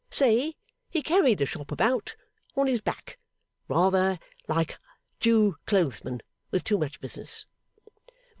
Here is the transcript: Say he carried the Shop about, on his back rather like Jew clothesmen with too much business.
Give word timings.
Say 0.09 0.55
he 0.89 1.03
carried 1.03 1.37
the 1.37 1.45
Shop 1.45 1.71
about, 1.71 2.15
on 2.55 2.65
his 2.65 2.81
back 2.81 3.19
rather 3.67 4.17
like 4.47 4.79
Jew 5.19 5.57
clothesmen 5.67 6.21
with 6.49 6.63
too 6.63 6.79
much 6.79 6.99
business. 6.99 7.45